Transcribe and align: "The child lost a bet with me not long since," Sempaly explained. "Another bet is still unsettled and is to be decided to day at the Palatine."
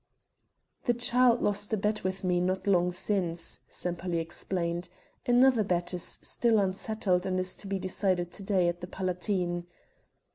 "The 0.85 0.95
child 0.95 1.43
lost 1.43 1.71
a 1.73 1.77
bet 1.77 2.03
with 2.03 2.23
me 2.23 2.39
not 2.39 2.65
long 2.65 2.91
since," 2.91 3.59
Sempaly 3.69 4.17
explained. 4.17 4.89
"Another 5.27 5.63
bet 5.63 5.93
is 5.93 6.17
still 6.23 6.57
unsettled 6.57 7.27
and 7.27 7.39
is 7.39 7.53
to 7.53 7.67
be 7.67 7.77
decided 7.77 8.31
to 8.31 8.41
day 8.41 8.67
at 8.67 8.81
the 8.81 8.87
Palatine." 8.87 9.67